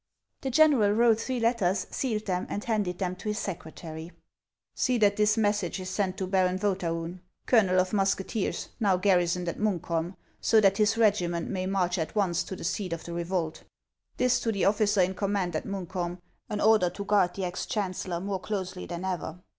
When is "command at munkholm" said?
15.13-16.19